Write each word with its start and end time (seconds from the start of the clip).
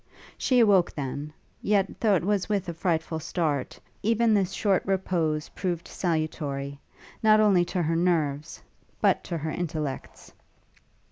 She 0.35 0.59
awoke 0.59 0.91
then; 0.91 1.31
yet, 1.61 1.99
though 1.99 2.15
it 2.15 2.23
was 2.23 2.49
with 2.49 2.67
a 2.67 2.73
frightful 2.73 3.19
start, 3.19 3.79
even 4.01 4.33
this 4.33 4.51
short 4.51 4.81
repose 4.83 5.49
proved 5.49 5.87
salutary, 5.87 6.79
not 7.21 7.39
only 7.39 7.63
to 7.65 7.83
her 7.83 7.95
nerves, 7.95 8.63
but 8.99 9.23
to 9.25 9.37
her 9.37 9.51
intellects. 9.51 10.33